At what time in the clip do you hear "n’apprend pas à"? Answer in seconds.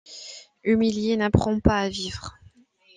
1.15-1.87